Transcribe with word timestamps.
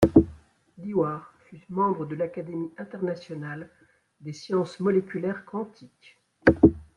Dewar 0.79 1.31
fut 1.47 1.63
membre 1.69 2.07
de 2.07 2.15
l'Académie 2.15 2.71
internationale 2.79 3.69
des 4.21 4.33
sciences 4.33 4.79
moléculaires 4.79 5.45
quantiques. 5.45 6.17